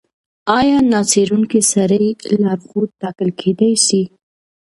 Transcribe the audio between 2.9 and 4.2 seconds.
ټاکل کېدی سي؟